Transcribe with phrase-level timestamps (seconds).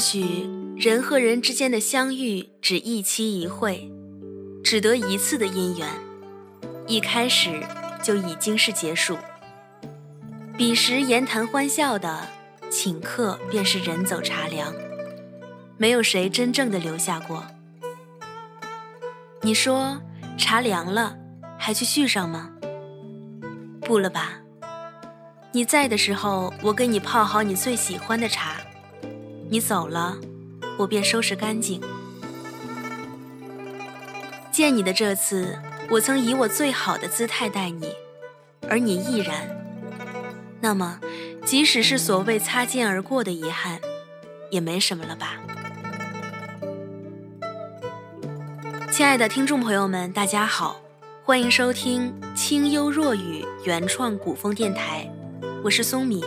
[0.00, 0.48] 或许
[0.78, 3.92] 人和人之间的相遇只一期一会，
[4.64, 5.86] 只得一次的姻缘，
[6.86, 7.62] 一开始
[8.02, 9.18] 就已经是结束。
[10.56, 12.26] 彼时言谈欢笑的，
[12.70, 14.72] 请客便是人走茶凉，
[15.76, 17.44] 没有谁真正的留下过。
[19.42, 20.00] 你说
[20.38, 21.14] 茶凉了，
[21.58, 22.48] 还去续上吗？
[23.82, 24.40] 不了吧。
[25.52, 28.54] 你在的时候，我给你泡好你最喜欢的茶；
[29.52, 30.16] 你走了，
[30.78, 31.80] 我便收拾干净。
[34.52, 35.58] 见你的这次，
[35.90, 37.88] 我曾以我最好的姿态待你，
[38.68, 39.34] 而你亦然。
[40.60, 41.00] 那么，
[41.44, 43.80] 即使是所谓擦肩而过的遗憾，
[44.52, 45.40] 也没什么了吧？
[48.92, 50.80] 亲爱的听众朋友们，大家好，
[51.24, 55.12] 欢迎收听清幽若雨原创古风电台。
[55.64, 56.22] 我是松米，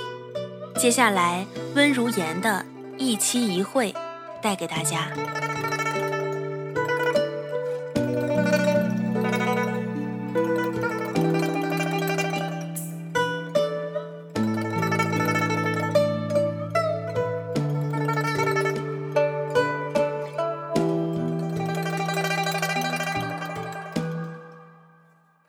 [0.76, 2.66] 接下来温如言的
[3.06, 3.94] 一期一会
[4.42, 5.10] 带给大家。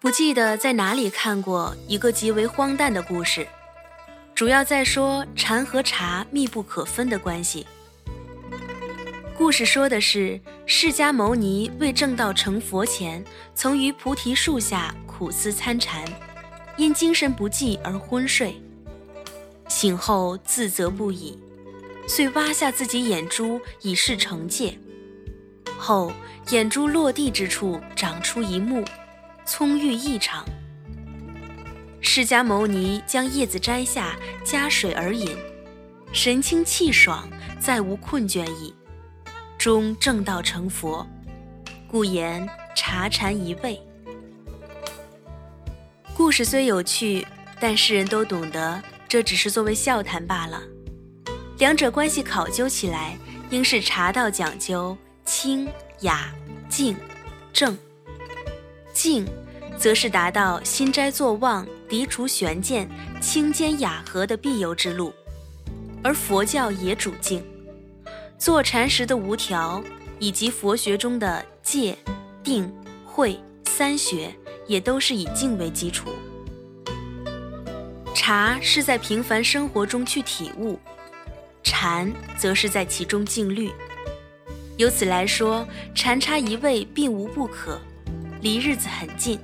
[0.01, 3.47] 不记得在哪里看过一个极为荒诞的故事。
[4.35, 7.65] 主要在说禅和茶密不可分的关系。
[9.37, 16.05] 故事说的是释迦牟尼为正道成佛前，曾于菩提树下苦思参禅，
[16.77, 18.61] 因精神不济而昏睡，
[19.69, 21.39] 醒后自责不已，
[22.09, 24.77] 遂挖下自己眼珠以示惩戒。
[25.79, 26.13] 后
[26.51, 28.85] 眼珠落地之处长出一目，
[29.45, 30.45] 葱郁异常。
[32.07, 35.37] 释迦牟尼将叶子摘下，加水而饮，
[36.13, 37.29] 神清气爽，
[37.59, 38.73] 再无困倦意，
[39.59, 41.05] 终正道成佛，
[41.89, 43.81] 故言茶禅一味。
[46.15, 47.27] 故事虽有趣，
[47.59, 50.63] 但世人都懂得这只是作为笑谈罢了。
[51.59, 53.17] 两者关系考究起来，
[53.49, 55.67] 应是茶道讲究清
[56.01, 56.31] 雅
[56.69, 56.95] 静
[57.53, 57.77] 正，
[58.93, 59.27] 静。
[59.85, 62.89] 则是达到心斋坐忘、涤除玄见、
[63.21, 65.13] 清坚雅和的必由之路，
[66.03, 67.45] 而佛教也主静，
[68.39, 69.85] 坐禅时的无条，
[70.19, 71.95] 以及佛学中的戒、
[72.43, 72.75] 定、
[73.05, 74.35] 慧三学，
[74.67, 76.09] 也都是以静为基础。
[78.15, 80.81] 茶是在平凡生活中去体悟，
[81.63, 83.71] 禅则是在其中静虑。
[84.79, 87.79] 由此来说，禅茶一味并无不可，
[88.41, 89.39] 离日子很近。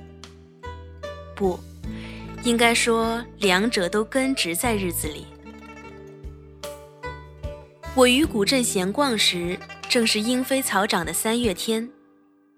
[1.41, 1.59] 不，
[2.43, 5.25] 应该说两者都根植在日子里。
[7.95, 9.57] 我于古镇闲逛时，
[9.89, 11.89] 正是莺飞草长的三月天，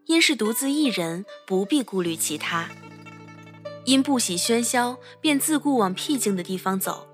[0.07, 2.69] 因是独自一人，不必顾虑其他。
[3.85, 7.07] 因不喜喧嚣，便自顾往僻静的地方走。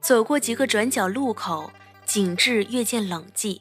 [0.00, 1.70] 走过几个转角路口，
[2.06, 3.60] 景致越见冷寂，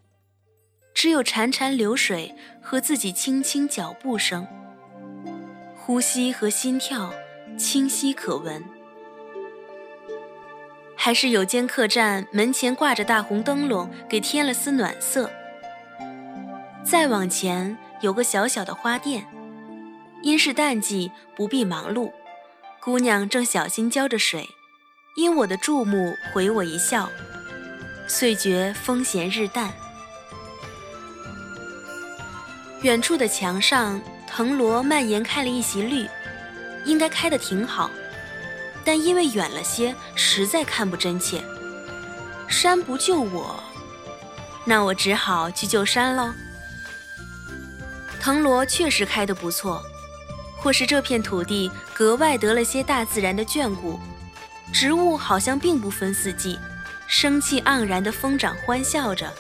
[0.94, 4.48] 只有潺潺流水和自己轻轻脚步声。
[5.90, 7.12] 呼吸和心跳
[7.58, 8.64] 清晰可闻，
[10.96, 15.32] 还是有间客栈门前挂着大红灯笼，给添了丝暖色。
[16.86, 19.26] 再往前有个小小的花店，
[20.22, 22.12] 因是淡季不必忙碌，
[22.80, 24.48] 姑娘正小心浇着水，
[25.16, 27.10] 因我的注目回我一笑，
[28.08, 29.74] 遂觉风闲日淡。
[32.84, 34.00] 远处的墙上。
[34.32, 36.08] 藤萝蔓延开了一袭绿，
[36.86, 37.92] 应该开得挺好，
[38.86, 41.44] 但因为远了些，实在看不真切。
[42.48, 43.62] 山不救我，
[44.66, 46.32] 那我只好去救山喽。
[48.22, 49.84] 藤萝确实开得不错，
[50.58, 54.00] 或是这片土地格外得了些大自然的眷顾，
[54.72, 56.58] 植物好像并不分四季，
[57.08, 59.32] 生气盎然地疯长欢笑着。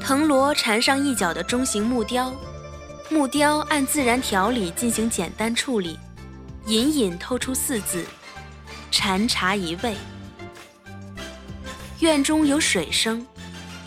[0.00, 2.34] 藤萝缠上一角的中型木雕。
[3.10, 5.98] 木雕按自然条理进行简单处理，
[6.66, 8.04] 隐隐透出四字：
[8.90, 9.96] 禅茶一味。
[12.00, 13.26] 院中有水声，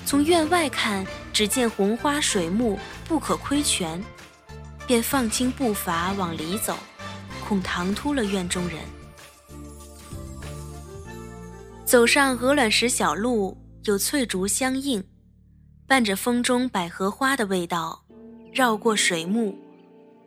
[0.08, 4.04] 从院外看，只见红花水木不可窥全，
[4.88, 6.76] 便放轻步伐往里走，
[7.48, 8.80] 恐唐突了院中人。
[11.86, 15.04] 走上鹅卵石小路，有翠竹相映，
[15.86, 18.04] 伴着风中百合花的味道。
[18.52, 19.58] 绕过水木，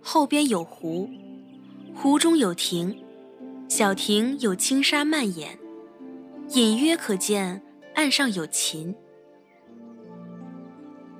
[0.00, 1.10] 后边有湖，
[1.94, 3.04] 湖中有亭，
[3.68, 5.58] 小亭有轻纱蔓延，
[6.48, 7.62] 隐约可见
[7.94, 8.94] 岸上有琴。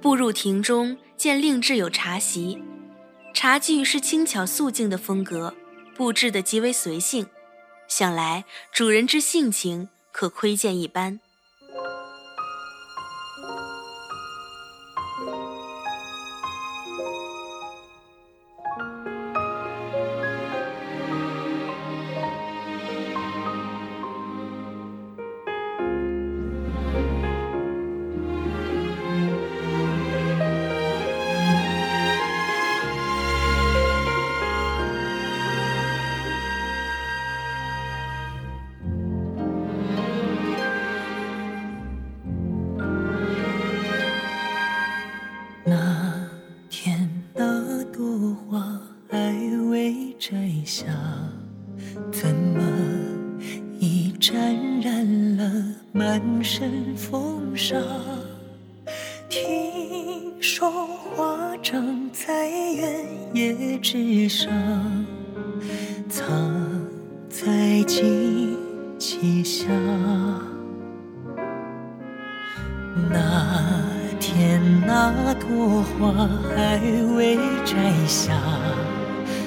[0.01, 2.63] 步入亭中，见另置有茶席，
[3.35, 5.55] 茶具是轻巧素净的风格，
[5.95, 7.27] 布置的极为随性，
[7.87, 11.21] 想来主人之性情可窥见一斑。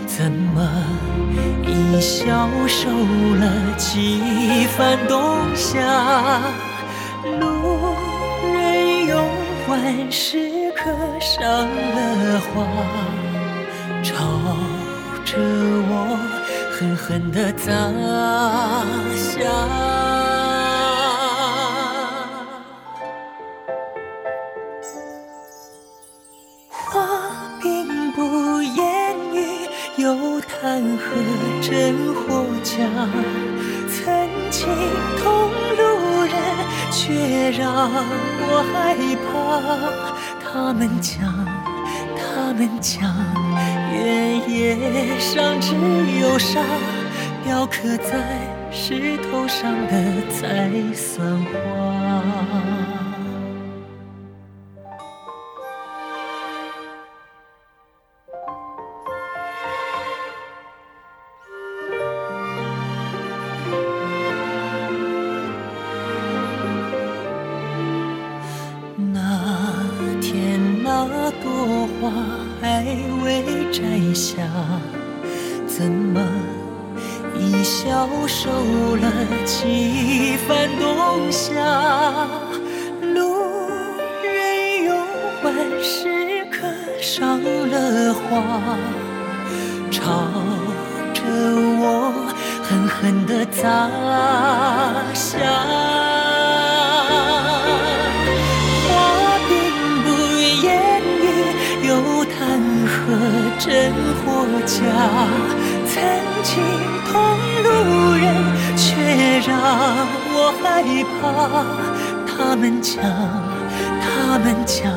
[0.05, 0.67] 怎么
[1.65, 5.77] 一笑瘦了几番冬夏？
[7.39, 7.95] 路
[8.53, 9.29] 人用
[9.67, 12.63] 万事刻上了花，
[14.01, 14.13] 朝
[15.25, 16.17] 着我
[16.71, 17.71] 狠狠地砸
[19.13, 20.16] 下。
[37.79, 38.75] 我害
[39.25, 39.27] 怕。
[40.43, 41.15] 他们讲，
[42.17, 43.13] 他们讲，
[43.93, 45.75] 原野上只
[46.19, 46.59] 有沙，
[47.43, 48.11] 雕刻在
[48.71, 49.93] 石头上的
[50.31, 52.06] 才算花。
[80.47, 81.59] 几番冬夏？
[83.13, 83.19] 路
[84.23, 84.97] 人用
[85.43, 85.53] 万
[85.83, 86.65] 事刻
[87.01, 88.41] 上了花，
[89.91, 90.01] 朝
[91.13, 92.13] 着我
[92.63, 93.89] 狠狠地砸
[95.13, 95.37] 下。
[98.87, 98.89] 话
[99.49, 99.51] 并
[100.05, 100.07] 不
[100.63, 101.25] 言语，
[101.89, 101.91] 又
[102.23, 102.37] 谈
[102.87, 102.95] 何
[103.59, 103.91] 真
[104.23, 104.25] 或
[104.65, 104.79] 假？
[105.89, 105.93] 曾
[106.41, 106.55] 经
[107.11, 107.13] 同
[107.63, 107.67] 路
[108.15, 108.25] 人，
[108.77, 108.85] 却
[109.45, 109.51] 让
[110.39, 110.63] 我害
[111.17, 111.21] 怕。
[112.27, 113.01] 他们讲，
[113.99, 114.93] 他们讲，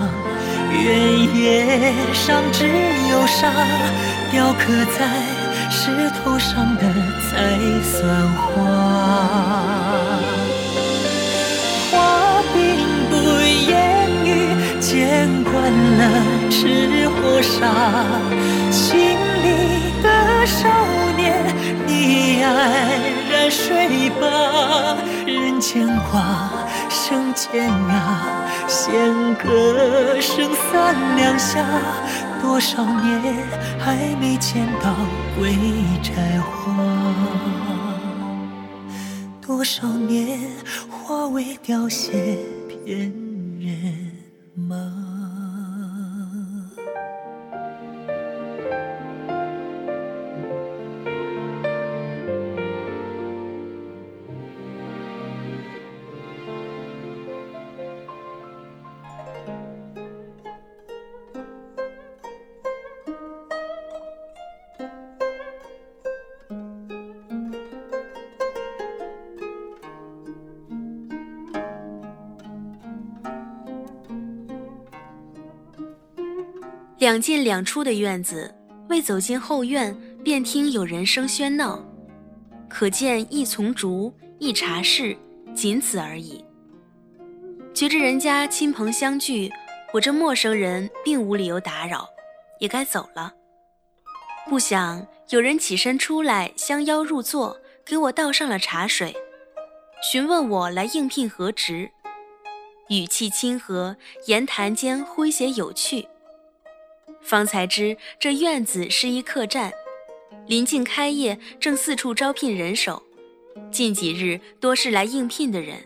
[0.70, 2.68] 原野上只
[3.10, 3.50] 有沙，
[4.30, 4.64] 雕刻
[4.98, 5.08] 在
[5.70, 6.82] 石头上的
[7.26, 7.32] 才
[7.82, 7.98] 算
[8.36, 8.44] 花。
[11.90, 11.94] 话
[12.52, 12.58] 并
[13.08, 13.12] 不
[13.70, 13.72] 言
[14.22, 14.28] 语，
[14.78, 15.52] 见惯
[15.98, 16.00] 了
[16.50, 17.56] 赤火沙。
[18.70, 19.46] 心里
[20.02, 20.68] 的少
[21.16, 21.42] 年，
[21.86, 22.50] 你安
[23.30, 24.98] 然睡吧。
[25.60, 26.50] 牵挂，
[26.88, 31.64] 生煎呀，弦歌声三两下。
[32.42, 33.36] 多少年
[33.78, 34.94] 还没见到
[35.38, 35.54] 归
[36.02, 36.74] 摘花，
[39.46, 40.40] 多少年
[40.88, 43.12] 花未凋谢，骗
[43.60, 44.12] 人
[44.54, 45.09] 吗？
[77.00, 78.54] 两进两出的院子，
[78.90, 81.82] 未走进后院，便听有人声喧闹，
[82.68, 85.16] 可见一丛竹，一茶室，
[85.54, 86.44] 仅此而已。
[87.72, 89.50] 觉着人家亲朋相聚，
[89.94, 92.06] 我这陌生人并无理由打扰，
[92.58, 93.32] 也该走了。
[94.46, 99.16] 不想有人起身出来，相邀入座，给我倒上了茶水，
[100.12, 101.90] 询问我来应聘何职。
[102.90, 106.06] 语气亲和，言谈间诙谐有趣。
[107.22, 109.72] 方才知这院子是一客栈，
[110.46, 113.02] 临近开业，正四处招聘人手。
[113.70, 115.76] 近几日多是来应聘的人。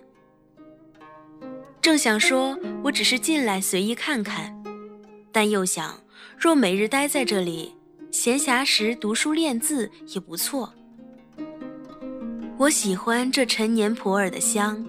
[1.80, 4.54] 正想说，我只是进来随意看看，
[5.30, 6.02] 但又想，
[6.38, 7.74] 若每日待在这里，
[8.10, 10.72] 闲暇时读书练字也不错。
[12.56, 14.82] 我喜欢这陈年普洱的香，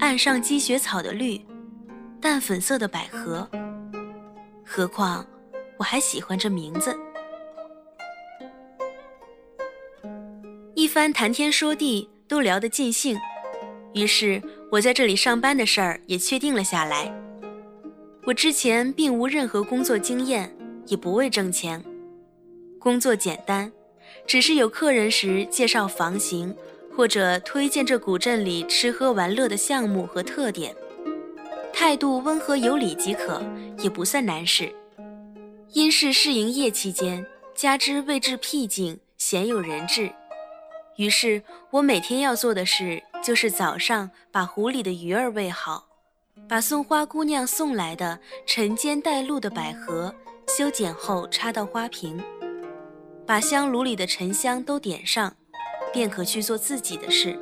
[0.00, 1.40] 岸上积雪草的绿，
[2.20, 3.48] 淡粉色的百合。
[4.64, 5.24] 何况
[5.82, 6.96] 我还喜欢这名字。
[10.76, 13.18] 一番谈天说地，都聊得尽兴，
[13.92, 17.12] 于是我在这里上班的事儿也确定了下来。
[18.24, 21.82] 我之前并无任何工作经验，也不为挣钱，
[22.78, 23.72] 工作简单，
[24.24, 26.54] 只是有客人时介绍房型。
[26.94, 30.76] 或者推荐这古镇里吃喝玩乐的项目和特点，
[31.72, 33.42] 态度温和有礼即可，
[33.78, 34.70] 也不算难事。
[35.72, 40.12] 因是试营业期间，加之位置僻静，鲜有人质，
[40.96, 45.86] 于是我每天要做的事就是早上把壶里的鱼儿喂好，
[46.48, 50.14] 把送花姑娘送来的沉肩带露的百合
[50.46, 52.22] 修剪后插到花瓶，
[53.26, 55.34] 把香炉里的沉香都点上。
[55.92, 57.38] 便可去做自己的事。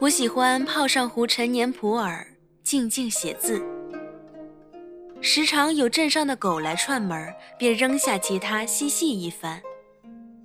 [0.00, 2.26] 我喜欢泡上壶陈年普洱，
[2.64, 3.62] 静静写字。
[5.22, 9.60] 时常有镇上的狗来串门，便扔下吉他嬉戏一番。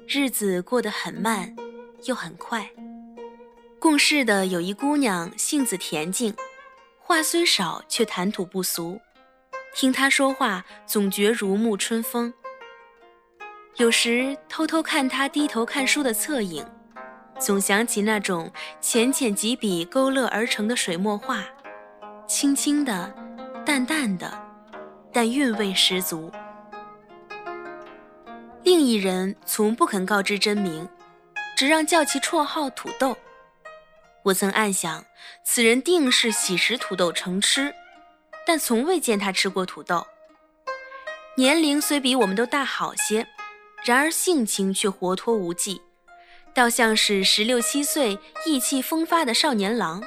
[0.06, 1.56] 日子过得很慢，
[2.04, 2.70] 又很快。
[3.80, 6.36] 共事的有一姑娘，性子恬静，
[7.00, 9.00] 话虽少，却谈吐不俗。
[9.74, 12.34] 听她说话，总觉如沐春风。
[13.78, 16.66] 有时偷偷看他低头看书的侧影，
[17.40, 18.52] 总想起那种
[18.82, 21.44] 浅浅几笔勾勒而成的水墨画，
[22.28, 23.14] 轻轻的，
[23.66, 24.45] 淡淡的，
[25.16, 26.30] 但韵味十足。
[28.64, 30.90] 另一人从不肯告知真名，
[31.56, 33.16] 只让叫其绰号“土豆”。
[34.24, 35.06] 我曾暗想，
[35.46, 37.74] 此人定是喜食土豆成痴，
[38.46, 40.06] 但从未见他吃过土豆。
[41.38, 43.26] 年龄虽比我们都大好些。
[43.86, 45.82] 然而性情却活脱无忌，
[46.54, 50.04] 倒像是十六七岁意气风发的少年郎。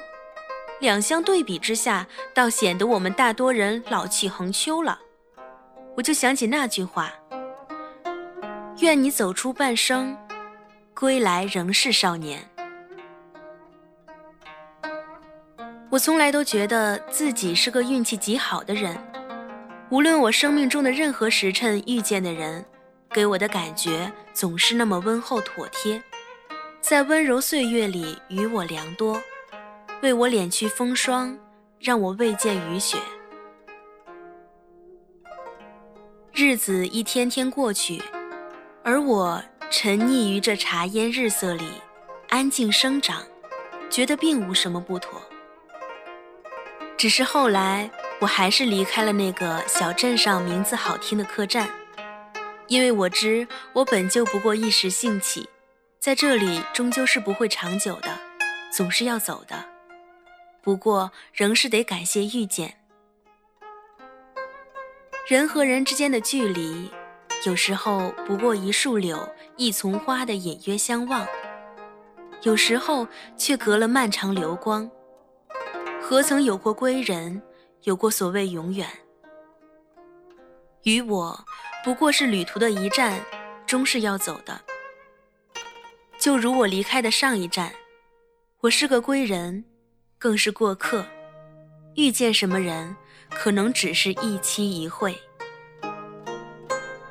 [0.81, 4.99] 两相对比之下，倒显得我们大多人老气横秋了。
[5.97, 7.13] 我就想起那句话
[8.81, 10.17] ：“愿你走出半生，
[10.95, 12.49] 归来仍是少年。”
[15.91, 18.97] 我从来都觉得自己是个运气极好的人，
[19.91, 22.65] 无论我生命中的任何时辰遇见的人。
[23.11, 26.01] 给我的感觉总是那么温厚妥帖，
[26.79, 29.19] 在温柔岁月里与我良多，
[30.01, 31.37] 为我敛去风霜，
[31.81, 32.99] 让我未见雨雪。
[36.33, 38.01] 日子一天天过去，
[38.85, 41.69] 而我沉溺于这茶烟日色里，
[42.29, 43.25] 安静生长，
[43.91, 45.21] 觉得并无什么不妥。
[46.97, 47.91] 只是后来，
[48.21, 51.69] 我还是离开了那个小镇上名字好听的客栈。
[52.69, 55.49] 因为我知我本就不过一时兴起，
[55.99, 58.17] 在这里终究是不会长久的，
[58.71, 59.78] 总是要走的。
[60.69, 62.77] 不过仍是得感谢遇见。
[65.27, 66.91] 人和人之间的距离，
[67.47, 71.27] 有时候不过一树柳、一丛花的隐约相望，
[72.43, 74.87] 有时候却隔了漫长流光。
[76.03, 77.41] 何曾有过归人，
[77.85, 78.87] 有过所谓永远？
[80.83, 81.47] 与我。
[81.83, 83.19] 不过是旅途的一站，
[83.67, 84.61] 终是要走的。
[86.19, 87.73] 就如我离开的上一站，
[88.61, 89.65] 我是个归人，
[90.19, 91.05] 更是过客。
[91.95, 92.95] 遇见什么人，
[93.31, 95.17] 可能只是一期一会。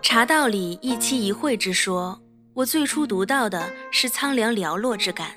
[0.01, 2.21] 茶道里一期一会之说，
[2.53, 5.31] 我最初读到的是苍凉寥落之感，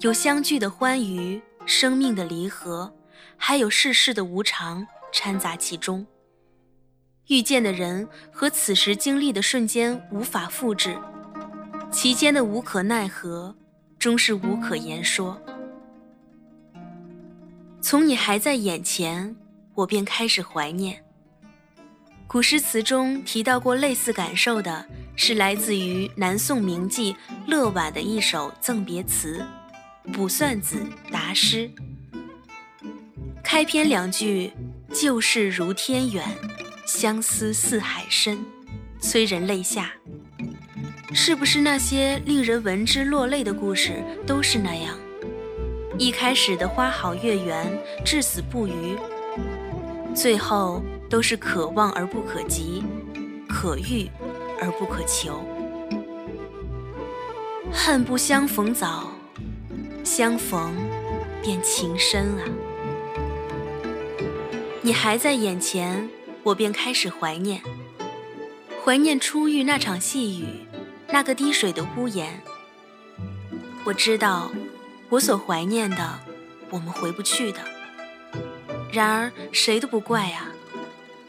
[0.00, 2.92] 有相聚的欢愉，生命的离合，
[3.36, 6.06] 还有世事的无常掺杂其中。
[7.28, 10.96] 遇见的人和此时经历的瞬间无法复制，
[11.90, 13.54] 其间的无可奈何，
[13.98, 15.40] 终是无可言说。
[17.84, 19.36] 从你还在眼前，
[19.74, 21.04] 我便开始怀念。
[22.26, 27.14] 古诗词中提到过类似感受的，是来自于南宋名妓
[27.46, 29.44] 乐婉的一首赠别词
[30.12, 30.76] 《卜算子·
[31.12, 31.70] 答诗》。
[33.42, 34.50] 开篇两句
[34.90, 36.24] ：“旧事如天远。”
[36.88, 38.42] 相思似海深，
[38.98, 39.92] 催人泪下。
[41.12, 44.98] 是不是那些令人闻之落泪的故事都是那样？
[45.96, 47.66] 一开始的花好月圆，
[48.04, 48.96] 至死不渝，
[50.14, 52.82] 最后都是可望而不可及，
[53.48, 54.10] 可遇
[54.60, 55.44] 而不可求。
[57.72, 59.12] 恨不相逢早，
[60.02, 60.74] 相逢
[61.40, 62.42] 便情深啊！
[64.82, 66.08] 你还在眼前，
[66.42, 67.62] 我便开始怀念，
[68.84, 70.66] 怀念初遇那场细雨，
[71.12, 72.40] 那个滴水的屋檐。
[73.84, 74.50] 我知道。
[75.10, 76.18] 我所怀念的，
[76.70, 77.60] 我们回不去的。
[78.92, 80.48] 然而谁都不怪啊，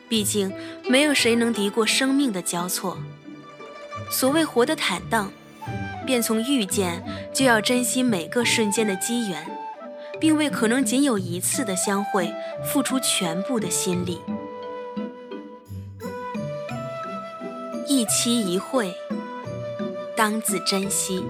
[0.08, 0.51] 毕竟
[0.88, 2.98] 没有谁能敌过生命的交错。
[4.10, 5.32] 所谓活得坦荡，
[6.05, 7.03] 便从遇见
[7.34, 9.46] 就要珍惜每个瞬间的机缘，
[10.20, 12.32] 并为可能仅有一次的相会
[12.63, 14.22] 付出全部的心力。
[17.88, 18.94] 一期一会，
[20.15, 21.24] 当自珍惜。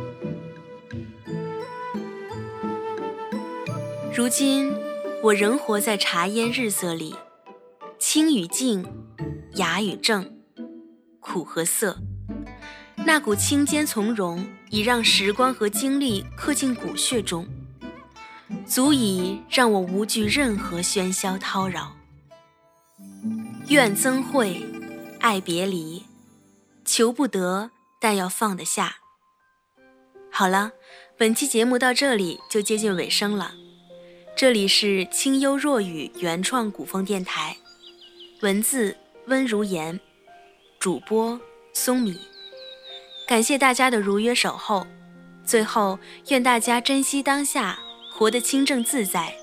[4.15, 4.74] 如今，
[5.22, 7.13] 我仍活在茶烟日色里，
[8.00, 8.86] 清与静，
[9.55, 10.39] 雅与正，
[11.19, 11.98] 苦和涩。
[13.05, 17.45] 那股清坚从容，已让时光和经历刻进骨血中，
[18.65, 21.93] 足以让我无惧任何喧嚣叨扰。
[23.67, 24.65] 愿增会，
[25.19, 26.05] 爱别离，
[26.86, 27.69] 求不得，
[28.00, 28.95] 但要放得下。
[30.31, 30.72] 好了，
[31.17, 33.51] 本期节目到这里就接近尾声了。
[34.36, 37.56] 这里是清幽若雨原创古风电台，
[38.42, 38.94] 文字
[39.27, 39.98] 温如言，
[40.77, 41.39] 主播
[41.72, 42.20] 松米，
[43.25, 44.86] 感谢大家的如约守候。
[45.46, 47.80] 最后，愿大家珍惜当下，
[48.12, 49.34] 活得清正自在，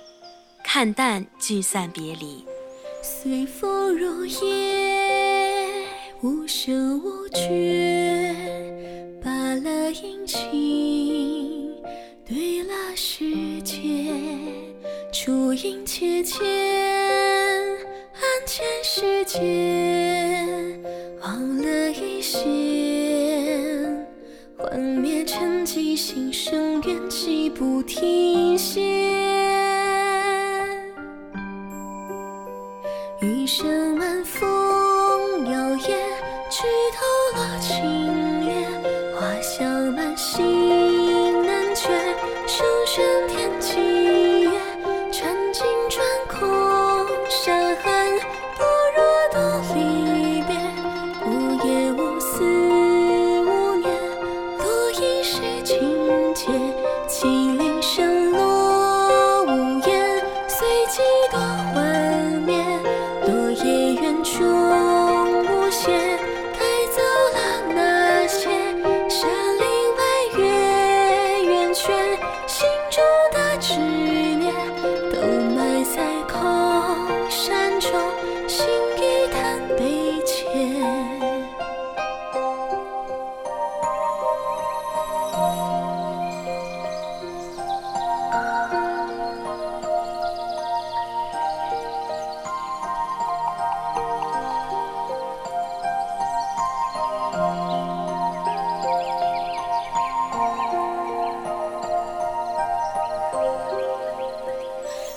[0.63, 2.45] 看淡聚散别离。
[3.03, 5.87] 随风如烟，
[6.21, 8.37] 无声无觉，
[9.25, 11.75] 罢了阴晴，
[12.29, 13.25] 对了时
[13.63, 14.52] 间。
[15.25, 16.45] 烛影切切，
[18.13, 20.83] 暗间世间，
[21.21, 22.41] 忘了一些，
[24.59, 28.92] 幻灭沉寂，心生怨气不停歇。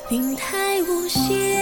[0.09, 1.54] 云台无限。